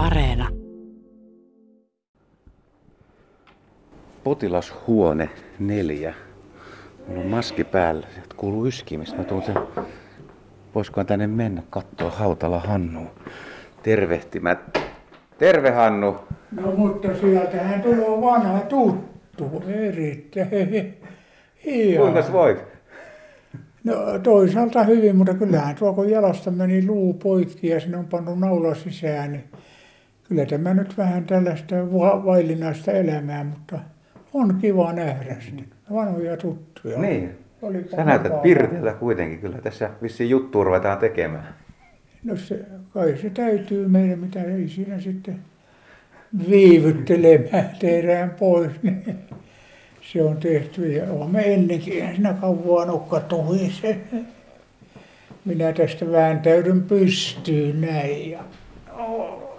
Areena. 0.00 0.48
Potilashuone 4.24 5.30
neljä. 5.58 6.14
Mulla 7.08 7.20
on 7.20 7.26
maski 7.26 7.64
päällä. 7.64 8.06
Sieltä 8.14 8.34
kuuluu 8.36 8.66
yskimistä. 8.66 9.16
Mä 9.16 9.24
tuun 9.24 9.42
sen... 9.42 9.54
Voisikohan 10.74 11.06
tänne 11.06 11.26
mennä 11.26 11.62
katsoa 11.70 12.10
Hautala 12.10 12.60
Hannu 12.60 13.00
tervehtimät. 13.82 14.78
Terve 15.38 15.70
Hannu. 15.70 16.16
No 16.50 16.72
mutta 16.76 17.08
sieltähän 17.20 17.82
tulee 17.82 18.20
vanha 18.20 18.60
tuttu, 18.60 19.62
erittäin. 19.66 20.94
Kuinka 21.96 22.32
voit? 22.32 22.58
No 23.84 23.94
toisaalta 24.22 24.84
hyvin, 24.84 25.16
mutta 25.16 25.34
kyllähän 25.34 25.76
tuo 25.76 25.92
kun 25.92 26.10
jalasta 26.10 26.50
meni 26.50 26.86
luu 26.86 27.14
poikki 27.14 27.68
ja 27.68 27.80
sinne 27.80 27.96
on 27.96 28.06
pannu 28.06 28.34
naula 28.34 28.74
sisään, 28.74 29.32
niin 29.32 29.44
kyllä 30.30 30.46
tämä 30.46 30.74
nyt 30.74 30.98
vähän 30.98 31.24
tällaista 31.24 31.76
vaillinaista 32.24 32.92
elämää, 32.92 33.44
mutta 33.44 33.78
on 34.32 34.58
kiva 34.60 34.92
nähdä 34.92 35.36
sitten. 35.40 35.66
Vanhoja 35.92 36.36
tuttuja. 36.36 36.98
Niin. 36.98 37.30
Olipa 37.62 37.96
Sä 37.96 38.04
näytät 38.04 38.42
pirteältä 38.42 38.92
kuitenkin. 38.92 39.38
Kyllä 39.38 39.58
tässä 39.58 39.90
vissiin 40.02 40.30
juttua 40.30 40.64
ruvetaan 40.64 40.98
tekemään. 40.98 41.54
No 42.24 42.36
se, 42.36 42.64
kai 42.94 43.16
se 43.22 43.30
täytyy 43.30 43.88
meidän, 43.88 44.18
mitä 44.18 44.42
ei 44.42 44.68
siinä 44.68 45.00
sitten 45.00 45.38
viivyttelemään 46.50 47.70
tehdään 47.80 48.30
pois. 48.30 48.72
Niin 48.82 49.04
se 50.12 50.22
on 50.22 50.36
tehty 50.36 50.92
ja 50.92 51.12
olemme 51.12 51.54
ennenkin 51.54 51.94
eihän 51.94 52.14
siinä 52.14 52.32
kauan 52.32 52.88
nokka. 52.88 53.20
Minä 55.44 55.72
tästä 55.72 56.12
vääntäydyn 56.12 56.82
pystyyn 56.82 57.80
näin 57.80 58.30
ja 58.30 58.44
noin 58.98 59.49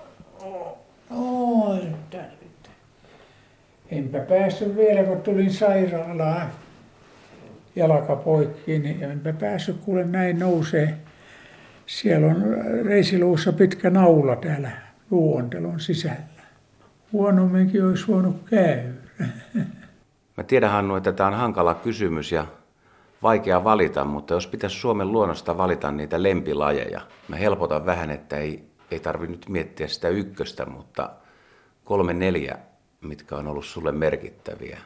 tällä. 2.09 2.31
Enpä 3.91 4.19
päässyt 4.19 4.75
vielä, 4.75 5.03
kun 5.03 5.21
tulin 5.21 5.53
sairaalaan 5.53 6.47
jalka 7.75 8.15
poikki, 8.15 8.79
niin 8.79 9.03
enpä 9.03 9.33
päässyt 9.33 9.77
kuule 9.77 10.03
näin 10.03 10.39
nousee. 10.39 10.97
Siellä 11.85 12.27
on 12.27 12.43
reisiluussa 12.85 13.53
pitkä 13.53 13.89
naula 13.89 14.35
täällä 14.35 14.71
luontelon 15.09 15.79
sisällä. 15.79 16.41
Huonomminkin 17.11 17.85
olisi 17.85 18.07
voinut 18.07 18.35
käydä. 18.49 18.83
Mä 20.37 20.43
tiedän 20.43 20.71
Hannu, 20.71 20.95
että 20.95 21.11
tämä 21.11 21.27
on 21.27 21.35
hankala 21.35 21.75
kysymys 21.75 22.31
ja 22.31 22.45
vaikea 23.23 23.63
valita, 23.63 24.03
mutta 24.03 24.33
jos 24.33 24.47
pitäisi 24.47 24.75
Suomen 24.75 25.11
luonnosta 25.11 25.57
valita 25.57 25.91
niitä 25.91 26.23
lempilajeja, 26.23 27.01
mä 27.27 27.35
helpotan 27.35 27.85
vähän, 27.85 28.09
että 28.09 28.37
ei, 28.37 28.70
ei 28.91 28.99
tarvi 28.99 29.27
nyt 29.27 29.49
miettiä 29.49 29.87
sitä 29.87 30.09
ykköstä, 30.09 30.65
mutta 30.65 31.09
kolme 31.83 32.13
neljä, 32.13 32.57
mitkä 33.01 33.35
on 33.35 33.47
ollut 33.47 33.65
sulle 33.65 33.91
merkittäviä 33.91 34.79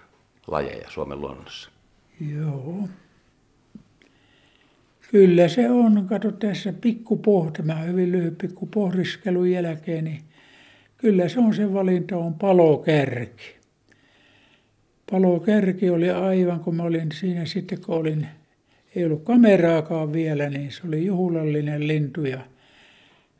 lajeja 0.47 0.89
Suomen 0.89 1.21
luonnossa. 1.21 1.69
Joo. 2.35 2.89
Kyllä 5.11 5.47
se 5.47 5.69
on. 5.69 6.05
Kato 6.09 6.31
tässä 6.31 6.73
pikkupoh, 6.73 7.51
tämä 7.51 7.75
hyvin 7.75 8.11
lyhyt 8.11 8.37
pikkupohdiskelun 8.37 9.51
jälkeen, 9.51 10.03
niin 10.03 10.21
kyllä 10.97 11.29
se 11.29 11.39
on 11.39 11.53
se 11.53 11.73
valinta 11.73 12.17
on 12.17 12.33
palokärki. 12.33 13.55
Palokärki 15.11 15.89
oli 15.89 16.09
aivan, 16.09 16.59
kun 16.59 16.75
mä 16.75 16.83
olin 16.83 17.11
siinä 17.11 17.45
sitten, 17.45 17.81
kun 17.81 17.95
olin, 17.95 18.27
ei 18.95 19.05
ollut 19.05 19.23
kameraakaan 19.23 20.13
vielä, 20.13 20.49
niin 20.49 20.71
se 20.71 20.81
oli 20.87 21.05
juhlallinen 21.05 21.87
lintu 21.87 22.25
ja 22.25 22.39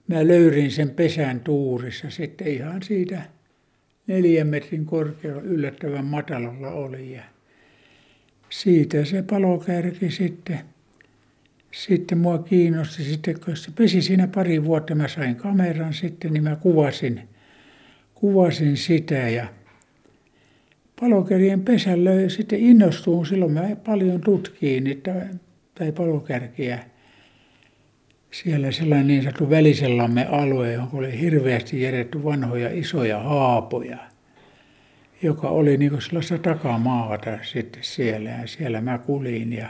mä 0.08 0.28
löyrin 0.28 0.72
sen 0.72 0.90
pesän 0.90 1.40
tuurissa. 1.40 2.10
Sitten 2.10 2.48
ihan 2.48 2.84
siitä 2.84 3.22
neljän 4.08 4.48
metrin 4.48 4.86
korkealla 4.86 5.42
yllättävän 5.42 6.06
matalalla 6.06 6.72
oli. 6.72 7.12
Ja 7.12 7.24
siitä 8.50 9.06
se 9.06 9.22
palokärki 9.22 10.12
sitten, 10.12 10.60
sitten 11.72 12.18
mua 12.18 12.38
kiinnosti 12.38 13.04
sitten, 13.04 13.40
kun 13.46 13.58
se 13.58 13.72
pesi 13.76 14.02
siinä 14.02 14.28
pari 14.28 14.64
vuotta, 14.64 14.96
mä 14.96 15.08
sain 15.08 15.36
kameran 15.36 15.94
sitten, 15.94 16.34
niin 16.34 16.44
mä 16.44 16.56
kuvasin, 16.56 17.22
kuvasin 18.16 18.78
sitä. 18.78 19.16
Ja 19.16 19.48
palokärjen 21.00 21.62
pesän 21.62 22.04
löi 22.04 22.30
sitten 22.30 22.60
innostuun, 22.60 23.26
silloin 23.26 23.52
mä 23.52 23.76
paljon 23.86 24.22
tutkiin 24.22 24.84
niitä, 24.84 25.28
tai 25.76 25.92
palokärkiä. 25.92 26.95
Siellä 28.44 28.72
sellainen 28.72 29.08
niin 29.08 29.24
sanottu 29.24 29.50
välisellamme 29.50 30.26
alue, 30.26 30.74
johon 30.74 30.90
oli 30.94 31.20
hirveästi 31.20 31.82
jätetty 31.82 32.24
vanhoja 32.24 32.70
isoja 32.74 33.20
haapoja 33.20 33.98
joka 35.22 35.50
oli 35.50 35.78
niin 35.78 35.92
kuin 35.92 36.02
sellaista 36.02 36.38
takamaata 36.38 37.38
sitten 37.42 37.84
siellä. 37.84 38.30
Ja 38.30 38.48
siellä 38.48 38.82
mä 38.82 38.98
kulin 38.98 39.54
ja, 39.54 39.70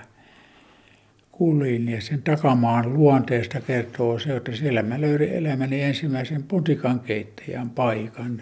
kulin 1.32 1.90
ja 1.90 2.02
sen 2.02 2.22
takamaan 2.22 2.94
luonteesta 2.94 3.62
kertoo 3.62 4.20
se, 4.20 4.36
että 4.36 4.56
siellä 4.56 4.84
mä 4.84 5.02
löydin 5.02 5.30
elämäni 5.30 5.82
ensimmäisen 5.82 6.44
potikan 6.44 7.00
keittäjän 7.00 7.70
paikan. 7.70 8.42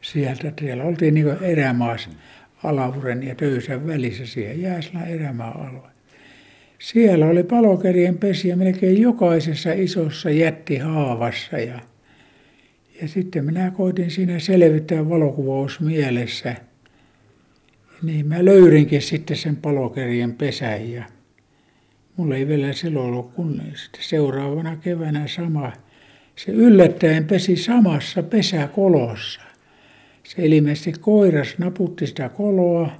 Sieltä 0.00 0.52
siellä 0.60 0.84
oltiin 0.84 1.14
niin 1.14 1.26
kuin 1.26 1.38
erämaassa 1.42 2.10
Alavuren 2.64 3.22
ja 3.22 3.34
Töysän 3.34 3.86
välissä 3.86 4.26
siihen 4.26 4.62
Jääslän 4.62 5.08
erämaa-alue. 5.08 5.91
Siellä 6.82 7.26
oli 7.26 7.42
palokärjen 7.42 8.18
pesiä 8.18 8.56
melkein 8.56 9.02
jokaisessa 9.02 9.72
isossa 9.72 10.30
jättihaavassa 10.30 11.58
ja 11.58 11.80
ja 13.02 13.08
sitten 13.08 13.44
minä 13.44 13.70
koitin 13.70 14.10
siinä 14.10 14.38
selvittää 14.38 15.08
valokuvaus 15.08 15.80
mielessä. 15.80 16.56
Niin 18.02 18.26
mä 18.26 18.44
löyrinkin 18.44 19.02
sitten 19.02 19.36
sen 19.36 19.56
palokärjen 19.56 20.34
pesän 20.34 20.90
ja 20.90 21.04
mulla 22.16 22.36
ei 22.36 22.48
vielä 22.48 22.72
silloin 22.72 23.06
ollut 23.06 23.32
kun 23.34 23.62
sitten 23.74 24.02
seuraavana 24.02 24.76
keväänä 24.76 25.26
sama. 25.26 25.72
Se 26.36 26.52
yllättäen 26.52 27.24
pesi 27.24 27.56
samassa 27.56 28.22
pesäkolossa. 28.22 29.40
Se 30.22 30.46
ilmeisesti 30.46 30.92
koiras 31.00 31.58
naputti 31.58 32.06
sitä 32.06 32.28
koloa, 32.28 32.90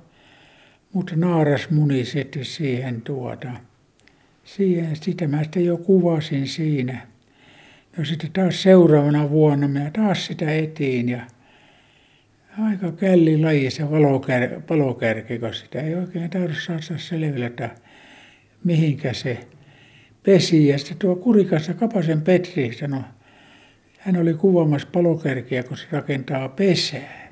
mutta 0.92 1.16
naaras 1.16 1.70
muni 1.70 2.04
sitten 2.04 2.44
siihen 2.44 3.02
tuota. 3.02 3.71
Siihen, 4.44 4.96
sitä 4.96 5.28
mä 5.28 5.42
sitten 5.42 5.64
jo 5.64 5.76
kuvasin 5.76 6.48
siinä. 6.48 7.06
No 7.96 8.04
sitten 8.04 8.32
taas 8.32 8.62
seuraavana 8.62 9.30
vuonna 9.30 9.68
minä 9.68 9.90
taas 9.90 10.26
sitä 10.26 10.52
etiin 10.52 11.08
ja 11.08 11.20
aika 12.58 12.92
källi 12.92 13.38
laji 13.38 13.70
se 13.70 13.82
palokärki, 14.66 15.38
kun 15.38 15.54
sitä 15.54 15.80
ei 15.80 15.94
oikein 15.94 16.30
tahdo 16.30 16.54
saada 16.54 16.98
selville, 16.98 17.46
että 17.46 17.70
mihinkä 18.64 19.12
se 19.12 19.38
pesi. 20.22 20.68
Ja 20.68 20.78
sitten 20.78 20.98
tuo 20.98 21.16
Kurikassa 21.16 21.74
Kapasen 21.74 22.22
Petri 22.22 22.72
sanoi, 22.72 23.02
hän 23.98 24.16
oli 24.16 24.34
kuvaamassa 24.34 24.88
palokärkiä, 24.92 25.62
kun 25.62 25.76
se 25.76 25.86
rakentaa 25.90 26.48
pesää. 26.48 27.30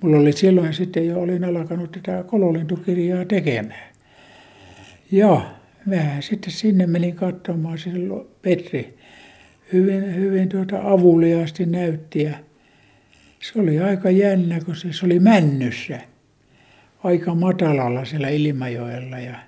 Mulla 0.00 0.16
oli 0.16 0.32
silloin 0.32 0.74
sitten 0.74 1.06
jo, 1.06 1.20
olin 1.20 1.44
alkanut 1.44 1.92
tätä 1.92 2.24
kololintukirjaa 2.26 3.24
tekemään. 3.24 3.88
Ja 5.10 5.57
vähän 5.90 6.22
sitten 6.22 6.52
sinne 6.52 6.86
menin 6.86 7.14
katsomaan, 7.14 7.78
se 7.78 7.90
Petri 8.42 8.98
hyvin, 9.72 10.14
hyvin 10.14 10.48
tuota 10.48 10.80
avuliaasti 10.82 11.66
näytti 11.66 12.22
ja 12.22 12.34
se 13.40 13.60
oli 13.60 13.80
aika 13.80 14.10
jännä, 14.10 14.60
kun 14.60 14.76
se, 14.76 14.92
se 14.92 15.06
oli 15.06 15.20
männyssä 15.20 16.00
aika 17.04 17.34
matalalla 17.34 18.04
siellä 18.04 18.28
Ilmajoella 18.28 19.18
ja, 19.18 19.38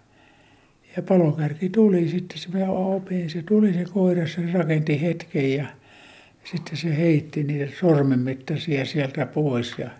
ja 0.96 1.02
palokärki 1.02 1.68
tuli 1.68 2.08
sitten, 2.08 2.38
se 2.38 2.48
mä 2.48 2.66
opin, 2.70 3.30
se 3.30 3.42
tuli 3.42 3.72
se 3.72 3.84
koira, 3.92 4.26
se 4.26 4.52
rakenti 4.52 5.02
hetken 5.02 5.54
ja 5.54 5.66
sitten 6.44 6.76
se 6.76 6.96
heitti 6.96 7.42
niitä 7.42 7.72
sormen 7.80 8.18
mittaisia 8.18 8.84
sieltä 8.84 9.26
pois 9.26 9.74
ja 9.78 9.90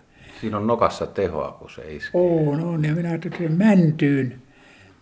Siinä 0.41 0.57
on 0.57 0.67
nokassa 0.67 1.05
tehoa, 1.05 1.51
kun 1.51 1.69
se 1.69 1.95
iskee. 1.95 2.21
on, 2.21 2.63
on. 2.63 2.85
Ja 2.85 2.95
minä 2.95 3.09
ajattelin, 3.09 3.35
että 3.35 3.65
mäntyyn. 3.65 4.41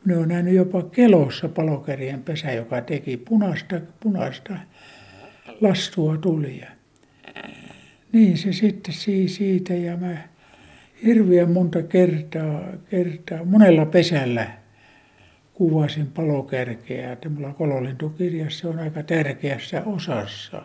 Minä 0.05 0.17
olen 0.17 0.29
nähnyt 0.29 0.53
jopa 0.53 0.83
kelossa 0.83 1.49
palokärjen 1.49 2.23
pesä, 2.23 2.51
joka 2.51 2.81
teki 2.81 3.17
punaista, 3.17 3.81
punaista 3.99 4.53
lastua 5.61 6.17
tuli. 6.17 6.59
Ja 6.59 6.67
niin 8.11 8.37
se 8.37 8.53
sitten 8.53 8.93
siitä 9.27 9.73
ja 9.73 9.97
mä 9.97 10.17
hirveän 11.03 11.51
monta 11.51 11.83
kertaa, 11.83 12.63
kertaa 12.89 13.45
monella 13.45 13.85
pesällä 13.85 14.47
kuvasin 15.53 16.07
palokärkeä. 16.07 17.11
Että 17.11 17.29
mulla 17.29 17.53
kololintukirjassa 17.53 18.69
on 18.69 18.79
aika 18.79 19.03
tärkeässä 19.03 19.83
osassa. 19.85 20.61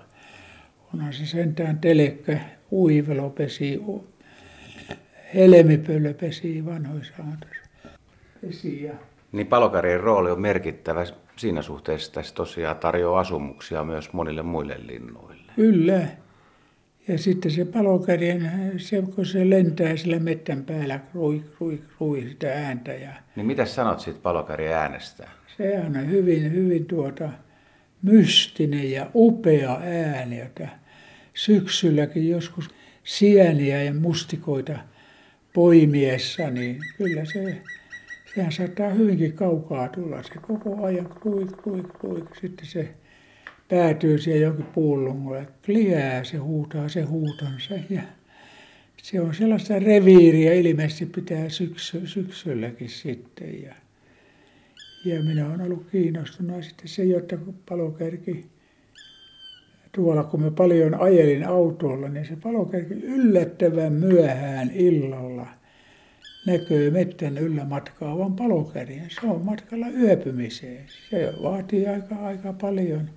Onhan 0.94 1.12
se 1.12 1.26
sentään 1.26 1.78
telekkä, 1.78 2.40
uivelo 2.72 3.30
pesi, 3.30 3.80
helmipöllö 5.34 6.14
pesi 6.14 6.64
vanhoissa. 6.64 7.14
Pesi 8.40 8.82
ja 8.82 8.94
Niin 9.34 9.46
palokärjen 9.46 10.00
rooli 10.00 10.30
on 10.30 10.40
merkittävä 10.40 11.04
siinä 11.36 11.62
suhteessa, 11.62 12.08
että 12.08 12.22
se 12.22 12.34
tosiaan 12.34 12.76
tarjoaa 12.76 13.20
asumuksia 13.20 13.84
myös 13.84 14.12
monille 14.12 14.42
muille 14.42 14.76
linnuille. 14.86 15.52
Kyllä, 15.56 16.06
Ja 17.08 17.18
sitten 17.18 17.50
se 17.50 17.64
palokärjen, 17.64 18.72
se, 18.76 19.02
kun 19.14 19.26
se 19.26 19.50
lentää 19.50 19.96
sillä 19.96 20.18
mettän 20.18 20.64
päällä, 20.64 20.98
krui, 20.98 21.44
krui, 21.56 21.82
krui 21.96 22.22
sitä 22.28 22.52
ääntä. 22.52 22.92
Ja 22.92 23.12
Niin 23.36 23.46
mitä 23.46 23.64
sanot 23.64 24.00
siitä 24.00 24.20
palokärjen 24.22 24.74
äänestä? 24.74 25.28
se 25.56 25.78
on 25.86 26.10
hyvin, 26.10 26.52
hyvin 26.52 26.86
tuota, 26.86 27.28
mystinen 28.02 28.90
ja 28.90 29.10
upea 29.14 29.80
ääni, 29.82 30.38
jota 30.38 30.68
syksylläkin 31.34 32.28
joskus 32.28 32.68
sieniä 33.04 33.82
ja 33.82 33.94
mustikoita 33.94 34.78
poimiessa, 35.52 36.50
niin 36.50 36.78
kyllä 36.96 37.24
se, 37.24 37.62
sehän 38.34 38.52
saattaa 38.52 38.88
hyvinkin 38.88 39.32
kaukaa 39.32 39.88
tulla. 39.88 40.22
Se 40.22 40.34
koko 40.46 40.84
ajan 40.84 41.08
krui, 41.20 41.46
krui, 41.62 41.82
krui. 41.82 42.24
Sitten 42.40 42.66
se 42.66 42.94
päätyy 43.68 44.18
siihen 44.18 44.42
johonkin 44.42 44.66
puulungolle. 44.66 45.46
Kliää, 45.64 46.24
se 46.24 46.36
huutaa 46.36 46.88
se 46.88 47.02
huutonsa 47.02 47.74
ja 47.90 48.02
se 49.02 49.20
on 49.20 49.34
sellaista 49.34 49.78
reviiriä 49.78 50.54
ilmeisesti 50.54 51.06
pitää 51.06 51.48
syksy, 51.48 52.06
syksylläkin 52.06 52.88
sitten. 52.88 53.62
Ja, 53.62 53.74
ja 55.04 55.22
minä 55.22 55.46
olen 55.46 55.60
ollut 55.60 55.86
kiinnostunut 55.92 56.64
sitten 56.64 56.88
se, 56.88 57.04
jotta 57.04 57.36
kun 57.36 57.54
palokärki 57.68 58.46
tuolla, 59.92 60.24
kun 60.24 60.42
mä 60.42 60.50
paljon 60.50 61.00
ajelin 61.00 61.48
autolla, 61.48 62.08
niin 62.08 62.26
se 62.26 62.36
palokärki 62.42 62.94
yllättävän 62.94 63.92
myöhään 63.92 64.70
illalla 64.74 65.46
näkyy 66.46 66.90
mettän 66.90 67.38
yllä 67.38 67.64
matkaavan 67.64 68.36
palokärjen. 68.36 69.10
Se 69.10 69.26
on 69.26 69.44
matkalla 69.44 69.86
yöpymiseen. 69.88 70.84
Se 71.10 71.32
vaatii 71.42 71.86
aika, 71.86 72.16
aika 72.16 72.52
paljon, 72.52 73.10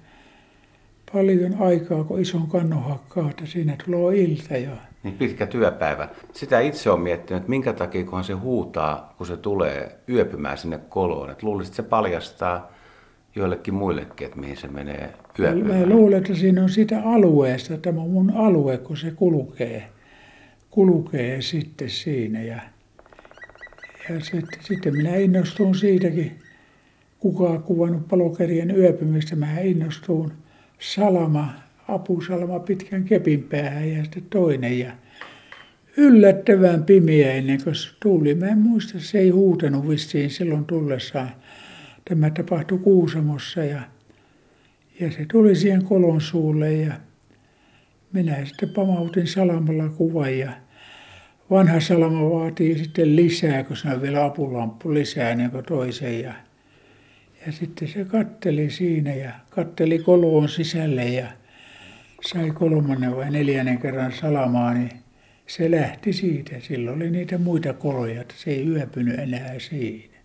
paljon 1.14 1.56
aikaa, 1.60 2.04
kun 2.04 2.22
ison 2.22 2.48
kannon 2.48 2.84
hakkaa, 2.84 3.30
että 3.30 3.46
siinä 3.46 3.76
tulee 3.86 4.18
ilta 4.18 4.58
jo. 4.58 4.72
Niin 5.04 5.14
pitkä 5.14 5.46
työpäivä. 5.46 6.10
Sitä 6.34 6.60
itse 6.60 6.90
on 6.90 7.02
miettinyt, 7.02 7.42
että 7.42 7.50
minkä 7.50 7.74
takia 7.74 8.06
kun 8.06 8.24
se 8.24 8.34
huutaa, 8.34 9.14
kun 9.18 9.28
se 9.28 9.38
tulee 9.38 10.00
yöpymään 10.10 10.58
sinne 10.58 10.80
koloon. 10.90 11.30
Että 11.30 11.46
luulisit, 11.46 11.72
että 11.72 11.84
se 11.84 11.90
paljastaa 11.90 12.72
joillekin 13.36 13.74
muillekin, 13.74 14.28
että 14.28 14.40
mihin 14.40 14.58
se 14.58 14.68
menee 14.68 15.14
yöpymään. 15.40 15.80
Mä 15.80 15.96
luulen, 15.96 16.18
että 16.18 16.36
siinä 16.36 16.64
on 16.64 16.70
siitä 16.70 17.02
alueesta, 17.06 17.78
tämä 17.78 18.02
on 18.02 18.10
mun 18.10 18.32
alue, 18.32 18.78
kun 18.78 18.98
se 18.98 19.12
kulkee, 19.12 19.84
kulkee 20.70 21.42
sitten 21.42 21.90
siinä. 21.90 22.42
Ja, 22.42 22.60
ja 24.10 24.20
sitten, 24.20 24.60
sitten 24.62 24.98
minä 24.98 25.16
innostun 25.16 25.76
siitäkin, 25.76 26.40
kuka 27.20 27.44
on 27.44 27.64
kuvannut 27.64 28.08
palokärjen 28.08 28.78
yöpymistä. 28.78 29.36
Mä 29.36 29.60
innostuun 29.60 30.34
salama, 30.80 31.54
apusalama 31.88 32.60
pitkän 32.60 33.04
kepin 33.04 33.44
päähän 33.44 33.92
ja 33.92 34.04
sitten 34.04 34.24
toinen. 34.30 34.80
Ja 34.80 34.92
yllättävän 35.98 36.84
pimeä 36.84 37.34
ennen 37.34 37.64
kuin 37.64 37.76
se 37.76 37.90
tuli. 38.00 38.36
Mä 38.36 38.48
en 38.48 38.58
muista, 38.58 39.00
se 39.00 39.20
ei 39.20 39.30
huutanut 39.30 39.90
vissiin 39.90 40.30
silloin 40.30 40.66
tullessaan. 40.66 41.30
Tämä 42.10 42.30
tapahtui 42.30 42.78
Kuusamossa 42.78 43.64
ja, 43.64 43.82
ja 45.00 45.12
se 45.12 45.26
tuli 45.32 45.56
siihen 45.56 45.84
kolon 45.84 46.22
suulle 46.22 46.74
ja 46.74 46.94
minä 48.14 48.46
sitten 48.46 48.70
pamautin 48.70 49.28
salamalla 49.28 49.90
kuvan 49.90 50.38
ja 50.38 50.52
vanha 51.52 51.80
salama 51.80 52.30
vaatii 52.30 52.78
sitten 52.78 53.16
lisää, 53.16 53.64
kun 53.64 53.78
se 53.78 53.90
on 53.90 54.02
vielä 54.02 54.26
apulamppu 54.26 54.94
lisää 54.94 55.36
niin 55.36 55.52
kuin 55.52 55.66
toisen 55.66 56.22
ja, 56.22 56.34
ja 57.46 57.52
sitten 57.52 57.88
se 57.88 58.06
katteli 58.06 58.70
siinä 58.70 59.14
ja 59.14 59.32
katteli 59.50 60.00
koloon 60.00 60.50
sisälle 60.50 61.06
ja 61.06 61.28
sai 62.22 62.52
kolmannen 62.52 63.16
vai 63.16 63.32
neljännen 63.32 63.80
kerran 63.80 64.12
salamaa, 64.12 64.74
niin 64.74 64.92
se 65.48 65.72
lähti 65.72 66.14
siitä. 66.14 66.56
Silloin 66.60 66.98
oli 66.98 67.12
niitä 67.12 67.38
muita 67.38 67.74
koloja, 67.74 68.22
että 68.22 68.34
se 68.38 68.52
ei 68.52 68.68
yöpynyt 68.68 69.20
enää 69.20 69.60
siinä. 69.60 70.18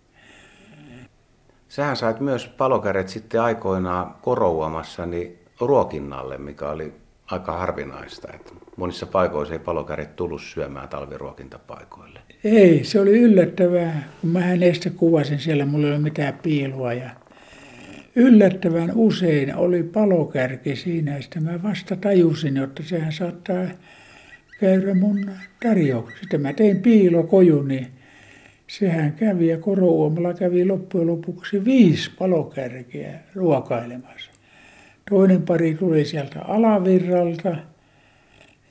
Sähän 1.69 1.97
sait 1.97 2.19
myös 2.19 2.47
palokärjet 2.47 3.09
sitten 3.09 3.41
aikoinaan 3.41 4.15
korouamassa 4.21 5.05
niin 5.05 5.39
ruokinnalle, 5.59 6.37
mikä 6.37 6.69
oli 6.69 6.93
aika 7.33 7.51
harvinaista. 7.51 8.27
Että 8.33 8.51
monissa 8.77 9.05
paikoissa 9.05 9.53
ei 9.53 9.59
palokärjet 9.59 10.15
tullut 10.15 10.41
syömään 10.41 10.89
talviruokintapaikoille. 10.89 12.19
Ei, 12.43 12.83
se 12.83 12.99
oli 12.99 13.19
yllättävää, 13.19 14.03
kun 14.21 14.29
mä 14.29 14.41
hänestä 14.41 14.89
kuvasin 14.89 15.39
siellä, 15.39 15.65
mulla 15.65 15.87
ei 15.87 15.93
ole 15.93 16.01
mitään 16.01 16.39
piilua. 16.43 16.93
Ja 16.93 17.09
yllättävän 18.15 18.91
usein 18.95 19.55
oli 19.55 19.83
palokärki 19.83 20.75
siinä, 20.75 21.21
sitten 21.21 21.43
mä 21.43 21.63
vasta 21.63 21.95
tajusin, 21.95 22.57
että 22.57 22.83
sehän 22.83 23.11
saattaa 23.11 23.63
käydä 24.59 24.93
mun 24.93 25.31
tarjouksesta. 25.63 26.21
Sitten 26.21 26.41
mä 26.41 26.53
tein 26.53 26.81
piilokojun, 26.81 27.67
niin 27.67 27.87
sehän 28.67 29.13
kävi 29.13 29.47
ja 29.47 29.57
korouomalla 29.57 30.33
kävi 30.33 30.65
loppujen 30.65 31.07
lopuksi 31.07 31.65
viisi 31.65 32.11
palokärkeä 32.19 33.19
ruokailemassa. 33.35 34.32
Toinen 35.09 35.41
pari 35.41 35.75
tuli 35.75 36.05
sieltä 36.05 36.41
alavirralta, 36.41 37.55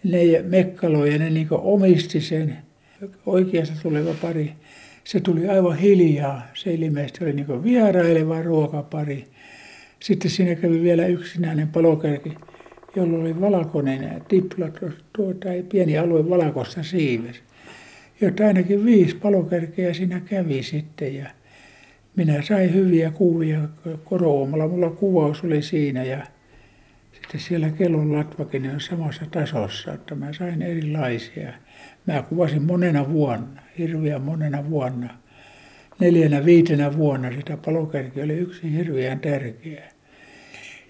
ne 0.05 0.43
mekkaloja, 0.43 1.19
ne 1.19 1.31
niin 1.31 1.49
omisti 1.51 2.21
sen 2.21 2.59
oikeasta 3.27 3.75
tuleva 3.83 4.15
pari. 4.23 4.53
Se 5.05 5.21
tuli 5.21 5.49
aivan 5.49 5.79
hiljaa, 5.79 6.43
se 6.55 6.75
ilmeisesti 6.75 7.25
oli 7.25 7.33
niin 7.33 7.65
vieraileva 7.65 8.43
ruokapari. 8.43 9.25
Sitten 10.01 10.31
siinä 10.31 10.55
kävi 10.55 10.83
vielä 10.83 11.07
yksinäinen 11.07 11.69
palokärki, 11.69 12.35
jolla 12.97 13.19
oli 13.19 13.41
valkoinen 13.41 14.23
tipla, 14.29 14.69
tuota, 15.17 15.49
pieni 15.69 15.99
alue 15.99 16.31
valkoista 16.31 16.83
siives. 16.83 17.37
Jotta 18.21 18.47
ainakin 18.47 18.85
viisi 18.85 19.17
palokärkeä 19.17 19.95
siinä 19.95 20.21
kävi 20.21 20.63
sitten 20.63 21.15
ja 21.15 21.27
minä 22.17 22.43
sain 22.43 22.75
hyviä 22.75 23.11
kuvia 23.11 23.61
koroomalla. 24.05 24.69
Mulla 24.69 24.91
kuvaus 24.91 25.45
oli 25.45 25.63
siinä 25.63 26.05
ja 26.05 26.27
sitten 27.13 27.41
siellä 27.41 27.71
kellon 27.71 28.13
latvakin 28.13 28.71
on 28.71 28.81
samassa 28.81 29.27
tasossa, 29.31 29.93
että 29.93 30.15
mä 30.15 30.33
sain 30.33 30.63
erilaisia. 30.63 31.53
Mä 32.07 32.23
kuvasin 32.23 32.63
monena 32.63 33.13
vuonna, 33.13 33.63
hirveän 33.79 34.23
monena 34.23 34.71
vuonna. 34.71 35.09
Neljänä, 36.01 36.45
viitenä 36.45 36.97
vuonna 36.97 37.33
sitä 37.33 37.57
palokärki 37.57 38.23
oli 38.23 38.33
yksi 38.33 38.73
hirveän 38.73 39.21
tärkeä. 39.21 39.85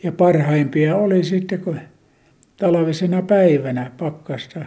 Ja 0.03 0.13
parhaimpia 0.13 0.97
oli 0.97 1.25
sitten, 1.25 1.61
kun 1.61 1.81
talvisena 2.57 3.23
päivänä 3.23 3.91
pakkasta 3.99 4.61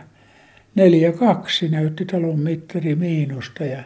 neljä 0.75 1.11
kaksi 1.11 1.69
näytti 1.69 2.05
talon 2.05 2.39
mittari 2.39 2.95
miinusta 2.95 3.63
ja 3.63 3.83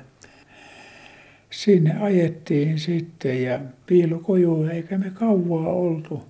sinne 1.49 1.97
ajettiin 1.99 2.79
sitten 2.79 3.43
ja 3.43 3.59
piilokoju, 3.85 4.63
eikä 4.63 4.97
me 4.97 5.11
kauaa 5.13 5.67
oltu. 5.67 6.23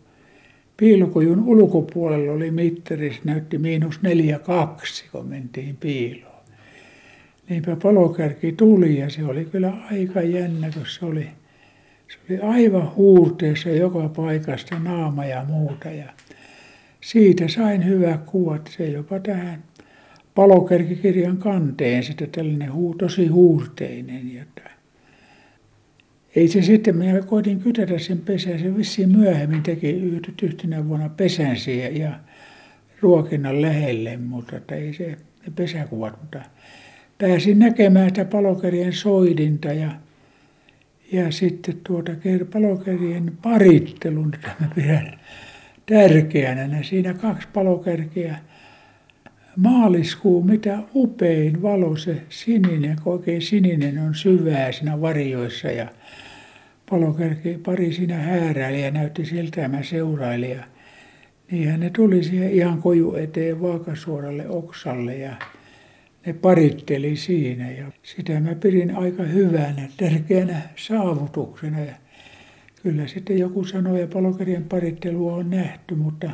Piilokojun 0.78 1.40
ulkopuolella 1.40 2.32
oli 2.32 2.52
mittari, 2.52 3.14
se 3.14 3.20
näytti 3.24 3.58
miinus 3.58 4.02
neljä 4.02 4.40
kaksi, 4.40 5.06
kun 5.12 5.28
mentiin 5.28 5.78
piiloon. 5.78 6.44
Niinpä 7.50 7.76
palokärki 7.76 8.52
tuli 8.52 8.98
ja 8.98 9.10
se 9.10 9.26
oli 9.26 9.46
kyllä 9.46 9.74
aika 9.92 10.22
jännä, 10.22 10.72
kun 10.74 10.86
se 10.86 11.06
oli, 11.06 11.28
se 12.08 12.18
oli 12.30 12.40
aivan 12.40 12.96
huurteessa 12.96 13.70
joka 13.70 14.10
paikasta 14.10 14.80
naama 14.80 15.26
ja 15.26 15.46
muuta. 15.48 15.90
Ja 15.90 16.14
siitä 17.02 17.48
sain 17.48 17.86
hyvät 17.86 18.22
kuvat, 18.26 18.70
se 18.78 18.88
jopa 18.88 19.20
tähän 19.20 19.64
palokärkikirjan 20.36 21.38
kanteen 21.38 22.04
sitten 22.04 22.30
tällainen 22.30 22.74
huu, 22.74 22.96
tosi 22.96 23.28
huurteinen. 23.28 24.36
Jota. 24.36 24.79
Ei 26.36 26.48
se 26.48 26.62
sitten, 26.62 26.98
minä 26.98 27.22
koitin 27.22 27.60
kytätä 27.60 28.00
sen 28.00 28.18
pesän, 28.18 28.60
se 28.60 28.78
vissiin 28.78 29.18
myöhemmin 29.18 29.64
teki 29.64 29.90
yhtenä 30.42 30.88
vuonna 30.88 31.10
pesän 31.10 31.58
siihen 31.58 31.98
ja 31.98 32.20
ruokinnan 33.02 33.62
lähelle, 33.62 34.18
mutta 34.18 34.56
että 34.56 34.76
ei 34.76 34.94
se 34.94 35.08
ne 35.08 35.54
pesäkuvat, 35.56 36.22
mutta 36.22 36.42
pääsin 37.18 37.60
näkemään 37.60 38.10
sitä 38.10 38.26
palokärjen 38.26 38.94
soidinta 38.94 39.68
ja, 39.68 39.92
ja 41.12 41.32
sitten 41.32 41.78
tuota 41.84 42.12
palokärjen 42.54 43.38
parittelun, 43.42 44.32
jota 44.34 44.56
mä 44.60 44.70
pidän 44.76 45.20
tärkeänä. 45.86 46.84
Siinä 46.84 47.14
kaksi 47.14 47.48
palokärkeä 47.54 48.40
maaliskuu, 49.60 50.44
mitä 50.44 50.80
upein 50.96 51.62
valo 51.62 51.98
se 51.98 52.22
sininen, 52.30 52.98
kun 53.04 53.14
oikein 53.14 53.42
sininen 53.42 54.00
on 54.00 54.16
syvää 54.16 54.72
siinä 54.72 55.02
varjoissa 55.02 55.68
ja 55.68 55.88
palokärki 56.90 57.60
pari 57.66 57.94
siinä 57.94 58.18
hääräili 58.18 58.82
ja 58.82 58.92
näytti 58.92 59.26
siltä 59.26 59.68
mä 59.68 59.84
seurailin 59.84 60.50
ja 60.50 60.64
niinhän 61.52 61.80
ne 61.80 61.90
tuli 61.90 62.24
siihen 62.24 62.52
ihan 62.52 62.82
koju 62.82 63.16
eteen 63.16 63.62
vaakasuoralle 63.62 64.50
oksalle 64.50 65.16
ja 65.16 65.36
ne 66.26 66.34
paritteli 66.34 67.16
siinä 67.16 67.72
ja 67.72 67.86
sitä 68.04 68.40
mä 68.40 68.56
pidin 68.56 68.98
aika 68.98 69.24
hyvänä, 69.24 69.88
tärkeänä 69.98 70.62
saavutuksena 70.76 71.80
ja 71.80 71.94
kyllä 72.84 73.08
sitten 73.08 73.40
joku 73.40 73.66
sanoi 73.66 74.02
ja 74.02 74.08
palokärjen 74.08 74.64
parittelua 74.64 75.36
on 75.36 75.50
nähty, 75.50 75.96
mutta 75.96 76.30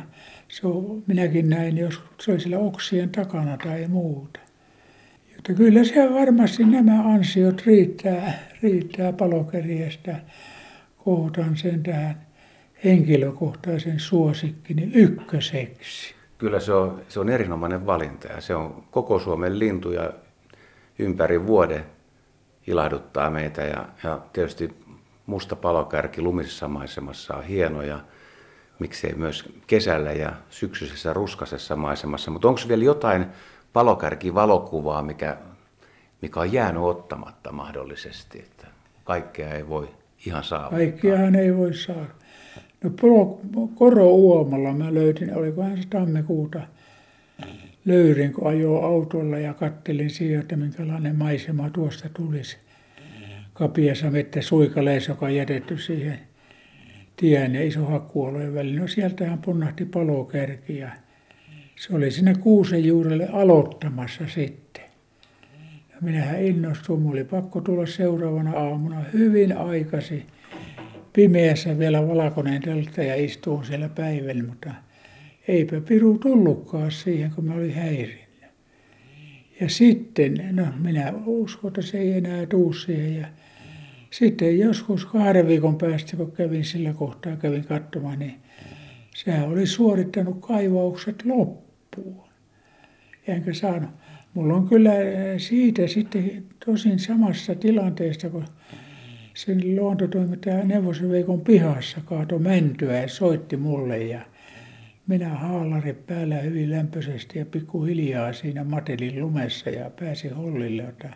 se 0.48 0.66
on, 0.66 1.02
minäkin 1.06 1.50
näin, 1.50 1.78
jos 1.78 2.02
se 2.20 2.32
oli 2.32 2.40
siellä 2.40 2.58
oksien 2.58 3.10
takana 3.10 3.56
tai 3.56 3.86
muuta. 3.88 4.40
Jotta 5.34 5.54
kyllä 5.54 5.84
se 5.84 6.14
varmasti 6.14 6.64
nämä 6.64 7.14
ansiot 7.14 7.62
riittää, 7.66 8.38
riittää 8.62 9.12
palokärjestä. 9.12 10.20
Kohtaan 11.04 11.56
sen 11.56 11.82
tähän 11.82 12.26
henkilökohtaisen 12.84 14.00
suosikkini 14.00 14.90
ykköseksi. 14.94 16.14
Kyllä 16.38 16.60
se 16.60 16.72
on, 16.72 17.02
se 17.08 17.20
on 17.20 17.28
erinomainen 17.28 17.86
valinta 17.86 18.28
ja 18.28 18.40
se 18.40 18.54
on 18.54 18.84
koko 18.90 19.18
Suomen 19.18 19.58
lintu 19.58 19.92
ja 19.92 20.12
ympäri 20.98 21.46
vuoden 21.46 21.84
ilahduttaa 22.66 23.30
meitä 23.30 23.62
ja, 23.62 23.88
ja 24.04 24.20
tietysti 24.32 24.74
musta 25.26 25.56
palokärki 25.56 26.22
lumisessa 26.22 26.68
maisemassa 26.68 27.34
on 27.34 27.44
hieno 27.44 27.82
ja 27.82 28.00
miksei 28.78 29.14
myös 29.14 29.44
kesällä 29.66 30.12
ja 30.12 30.32
syksyisessä 30.50 31.12
ruskasessa 31.12 31.76
maisemassa. 31.76 32.30
Mutta 32.30 32.48
onko 32.48 32.60
vielä 32.68 32.84
jotain 32.84 33.26
palokärki-valokuvaa, 33.72 35.02
mikä, 35.02 35.36
mikä 36.22 36.40
on 36.40 36.52
jäänyt 36.52 36.82
ottamatta 36.82 37.52
mahdollisesti, 37.52 38.38
että 38.38 38.66
kaikkea 39.04 39.54
ei 39.54 39.68
voi 39.68 39.88
ihan 40.26 40.44
saavuttaa? 40.44 40.78
Kaikkiahan 40.78 41.34
ei 41.34 41.56
voi 41.56 41.74
saada. 41.74 42.06
No 42.84 42.90
Koro 43.74 44.08
Uomalla 44.08 44.72
mä 44.72 44.94
löytin, 44.94 45.36
olikohan 45.36 45.82
se 45.82 45.88
tammikuuta, 45.90 46.60
löydin 47.84 48.32
kun 48.32 48.46
ajoin 48.48 48.84
autolla 48.84 49.38
ja 49.38 49.54
kattelin 49.54 50.10
siihen, 50.10 50.40
että 50.40 50.56
minkälainen 50.56 51.16
maisema 51.16 51.70
tuosta 51.70 52.08
tulisi. 52.08 52.56
Kapiassa 53.58 54.10
mettä 54.10 54.42
suikaleissa, 54.42 55.12
joka 55.12 55.26
on 55.26 55.34
jätetty 55.34 55.78
siihen 55.78 56.18
tien 57.16 57.54
ja 57.54 57.64
iso 57.64 57.84
hakkuolojen 57.84 58.54
väliin. 58.54 58.76
No 58.76 58.88
sieltähän 58.88 59.38
punnahti 59.38 59.84
palokärki 59.84 60.78
ja 60.78 60.90
se 61.76 61.96
oli 61.96 62.10
sinne 62.10 62.34
kuusen 62.34 62.84
juurelle 62.84 63.28
aloittamassa 63.32 64.24
sitten. 64.28 64.84
Ja 65.90 65.96
minähän 66.00 66.42
innostuin, 66.42 67.00
mulla 67.00 67.12
oli 67.12 67.24
pakko 67.24 67.60
tulla 67.60 67.86
seuraavana 67.86 68.52
aamuna 68.52 69.00
hyvin 69.12 69.56
aikaisin. 69.56 70.26
Pimeässä 71.12 71.78
vielä 71.78 72.08
valkoinen 72.08 72.62
teltta 72.62 73.02
ja 73.02 73.14
istuun 73.14 73.64
siellä 73.64 73.88
päivällä, 73.88 74.42
mutta 74.42 74.70
eipä 75.48 75.80
Piru 75.80 76.18
tullutkaan 76.18 76.90
siihen, 76.90 77.30
kun 77.30 77.44
mä 77.44 77.54
olin 77.54 77.74
häirinnyt. 77.74 78.25
Ja 79.60 79.68
sitten, 79.68 80.48
no 80.52 80.66
minä 80.82 81.12
uskon, 81.26 81.68
että 81.68 81.82
se 81.82 81.98
ei 81.98 82.12
enää 82.12 82.46
tuu 82.46 82.72
siihen. 82.72 83.16
Ja 83.16 83.26
sitten 84.10 84.58
joskus 84.58 85.06
kahden 85.06 85.46
viikon 85.46 85.78
päästä, 85.78 86.16
kun 86.16 86.32
kävin 86.32 86.64
sillä 86.64 86.92
kohtaa, 86.92 87.36
kävin 87.36 87.64
katsomaan, 87.64 88.18
niin 88.18 88.34
sehän 89.14 89.48
oli 89.48 89.66
suorittanut 89.66 90.40
kaivaukset 90.40 91.24
loppuun. 91.24 92.26
Enkä 93.26 93.54
saanut. 93.54 93.90
Mulla 94.34 94.54
on 94.54 94.68
kyllä 94.68 94.90
siitä 95.38 95.86
sitten 95.86 96.44
tosin 96.66 96.98
samassa 96.98 97.54
tilanteesta, 97.54 98.30
kun 98.30 98.44
sen 99.34 99.76
luontotoimittaja 99.76 100.64
Neuvosen 100.64 101.10
Veikon 101.10 101.40
pihassa 101.40 102.00
kaatoi 102.04 102.38
mäntyä 102.38 103.00
ja 103.00 103.08
soitti 103.08 103.56
mulle 103.56 103.98
ja 103.98 104.20
minä 105.06 105.28
haalari 105.28 105.92
päällä 105.92 106.36
hyvin 106.36 106.70
lämpöisesti 106.70 107.38
ja 107.38 107.46
pikkuhiljaa 107.46 108.32
siinä 108.32 108.64
matelin 108.64 109.20
lumessa 109.20 109.70
ja 109.70 109.90
pääsin 109.90 110.34
hollille, 110.34 110.82
jota, 110.82 111.08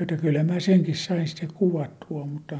jota 0.00 0.16
kyllä 0.16 0.44
mä 0.44 0.60
senkin 0.60 0.96
sain 0.96 1.28
sitten 1.28 1.48
kuvattua, 1.54 2.26
mutta 2.26 2.58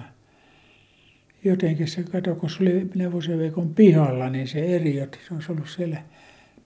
jotenkin 1.44 1.88
se 1.88 2.02
kato, 2.02 2.34
kun 2.34 2.50
se 2.50 2.62
oli 2.62 2.90
Neuvosen 2.94 3.38
Veikon 3.38 3.74
pihalla, 3.74 4.30
niin 4.30 4.48
se 4.48 4.76
eri, 4.76 4.98
että 4.98 5.18
se 5.28 5.34
olisi 5.34 5.52
ollut 5.52 5.68
siellä 5.68 6.02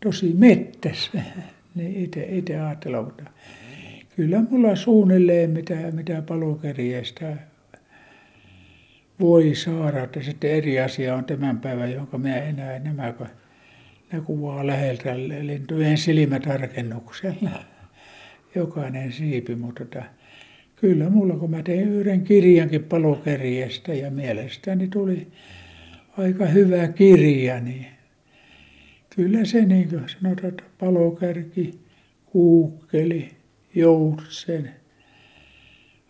tosi 0.00 0.34
mettässä, 0.34 1.22
niin 1.74 2.04
itse, 2.04 2.26
itse 2.30 2.60
ajatella, 2.60 3.02
mutta 3.02 3.24
kyllä 4.16 4.42
mulla 4.50 4.76
suunnilleen 4.76 5.50
mitä, 5.50 5.74
mitä 5.74 6.22
palokärjestä 6.22 7.36
voi 9.20 9.54
saada, 9.54 10.02
että 10.02 10.22
sitten 10.22 10.50
eri 10.50 10.80
asia 10.80 11.14
on 11.14 11.24
tämän 11.24 11.58
päivän, 11.60 11.92
jonka 11.92 12.18
minä 12.18 12.36
enää 12.36 12.78
nämä, 12.78 13.12
kun 13.12 13.26
ne 14.12 14.20
kuvaa 14.20 14.66
läheltä 14.66 15.18
lintujen 15.18 15.98
silmätarkennuksella. 15.98 17.50
Jokainen 18.54 19.12
siipi, 19.12 19.54
mutta 19.54 19.84
tota, 19.84 20.04
kyllä 20.76 21.10
mulla, 21.10 21.36
kun 21.36 21.50
mä 21.50 21.62
tein 21.62 21.88
yhden 21.88 22.24
kirjankin 22.24 22.84
palokärjestä 22.84 23.94
ja 23.94 24.10
mielestäni 24.10 24.88
tuli 24.88 25.26
aika 26.16 26.46
hyvä 26.46 26.88
kirja, 26.88 27.60
niin 27.60 27.86
kyllä 29.16 29.44
se 29.44 29.64
niin 29.64 29.88
kuin 29.88 30.08
sanotaan, 30.08 30.48
että 30.48 30.64
palokärki, 30.78 31.80
kuukkeli, 32.26 33.30
joutsen, 33.74 34.70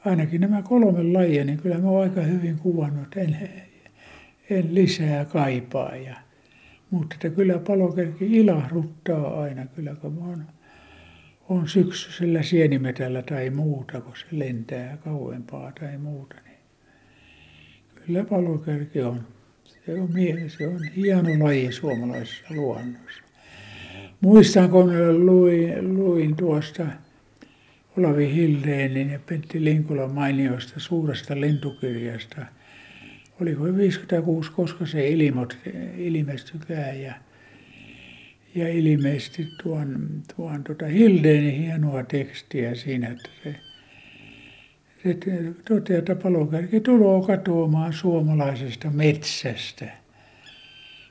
ainakin 0.05 0.40
nämä 0.40 0.62
kolme 0.62 1.12
lajia, 1.12 1.45
niin 1.45 1.59
kyllä 1.59 1.78
mä 1.78 1.88
oon 1.88 2.02
aika 2.02 2.21
hyvin 2.21 2.59
kuvannut, 2.59 3.17
en, 3.17 3.37
en 4.50 4.75
lisää 4.75 5.25
kaipaa. 5.25 5.97
Ja, 5.97 6.27
mutta 6.90 7.14
että 7.14 7.30
kyllä 7.30 7.59
palokärki 7.59 8.38
ilahduttaa 8.38 9.42
aina, 9.42 9.66
kyllä 9.66 9.95
kun 9.95 10.18
oon, 10.18 10.47
on 11.49 11.68
syksyisellä 11.68 12.42
sienimetällä 12.42 13.23
tai 13.23 13.50
muuta, 13.50 14.00
kun 14.00 14.16
se 14.16 14.26
lentää 14.30 14.97
kauempaa 14.97 15.73
tai 15.80 15.99
muuta. 15.99 16.37
Niin 16.45 16.59
kyllä 17.95 18.25
palokärki 18.25 19.02
on, 19.02 19.26
se 19.64 20.00
on, 20.00 20.09
se 20.49 20.68
on 20.68 20.85
hieno 20.97 21.45
laji 21.45 21.73
suomalaisessa 21.73 22.54
luonnossa. 22.54 23.23
Muistan, 24.21 24.71
kun 24.71 25.26
luin, 25.26 25.95
luin 25.95 26.37
tuosta 26.37 26.87
Olavi 27.99 28.35
Hildeenin 28.35 29.11
ja 29.11 29.18
Pentti 29.18 29.64
Linkulan 29.64 30.11
mainioista 30.11 30.80
suuresta 30.80 31.40
lintukirjasta. 31.40 32.47
Oliko 33.40 33.64
56, 33.64 34.52
koska 34.52 34.87
se 34.87 35.09
ilmot, 35.09 35.59
ilmestykään 35.97 37.00
ja, 37.00 37.14
ja 38.54 38.68
ilmeisesti 38.68 39.49
tuon, 39.62 40.23
tuon 40.37 40.64
tuota 40.64 40.87
Hildeenin 40.87 41.62
hienoa 41.62 42.02
tekstiä 42.02 42.75
siinä, 42.75 43.09
että 43.09 43.28
se, 43.45 43.54
se 45.02 45.16
toteaa, 45.68 45.99
että 45.99 46.14
palokärki 46.14 46.80
tulee 46.80 47.26
katoamaan 47.26 47.92
suomalaisesta 47.92 48.90
metsästä. 48.90 49.87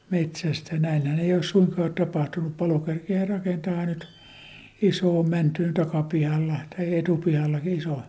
Metsästä. 0.09 0.79
Näinhän 0.79 1.19
ei 1.19 1.33
ole 1.33 1.43
suinkaan 1.43 1.93
tapahtunut. 1.93 2.57
Palokärkiä 2.57 3.25
rakentaa 3.25 3.85
nyt 3.85 4.07
iso 4.81 5.23
mäntyyn 5.23 5.73
takapihalla 5.73 6.55
tai 6.77 6.97
etupihallakin 6.97 7.77
iso 7.77 8.01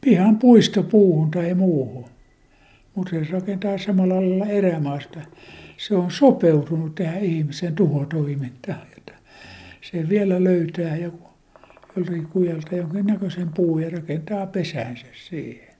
pihan 0.00 0.38
puistopuuhun 0.38 1.30
tai 1.30 1.54
muuhun. 1.54 2.13
Mutta 2.94 3.10
se 3.10 3.26
rakentaa 3.30 3.78
samalla 3.78 4.14
lailla 4.14 4.46
erämaasta. 4.46 5.20
Se 5.76 5.94
on 5.94 6.10
sopeutunut 6.10 6.94
tähän 6.94 7.24
ihmisen 7.24 7.74
tuhotoimintaan. 7.74 8.86
Että 8.96 9.12
se 9.80 10.08
vielä 10.08 10.44
löytää 10.44 10.96
joku 10.96 11.28
joltakin 11.96 12.26
kujalta 12.26 12.76
jonkinnäköisen 12.76 13.48
puun 13.54 13.82
ja 13.82 13.90
rakentaa 13.90 14.46
pesänsä 14.46 15.06
siihen. 15.28 15.74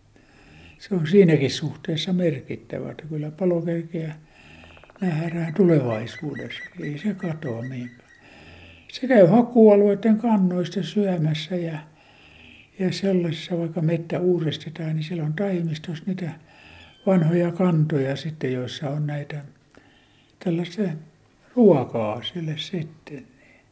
Se 0.78 0.94
on 0.94 1.06
siinäkin 1.06 1.50
suhteessa 1.50 2.12
merkittävä, 2.12 2.90
että 2.90 3.04
kyllä 3.08 3.30
palokerkeä 3.30 4.14
nähdään 5.00 5.54
tulevaisuudessa. 5.54 6.62
Ei 6.80 6.98
se 6.98 7.14
katoa 7.14 7.62
mihinkään 7.62 8.04
se 8.94 9.06
käy 9.06 9.26
hakkualueiden 9.26 10.18
kannoista 10.18 10.82
syömässä 10.82 11.56
ja, 11.56 11.78
ja 12.78 12.92
sellaisissa, 12.92 13.58
vaikka 13.58 13.80
mettä 13.80 14.20
uudistetaan, 14.20 14.96
niin 14.96 15.04
siellä 15.04 15.24
on 15.24 15.34
taimistossa 15.34 16.04
niitä 16.06 16.30
vanhoja 17.06 17.52
kantoja 17.52 18.16
sitten, 18.16 18.52
joissa 18.52 18.90
on 18.90 19.06
näitä 19.06 19.44
tällaista 20.44 20.82
ruokaa 21.56 22.22
sille 22.22 22.54
sitten. 22.56 23.16
Niin 23.40 23.62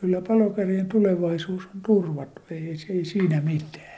kyllä 0.00 0.22
palokärjen 0.28 0.88
tulevaisuus 0.88 1.68
on 1.74 1.80
turvattu, 1.86 2.42
ei, 2.50 2.76
ei 2.90 3.04
siinä 3.04 3.40
mitään. 3.40 3.95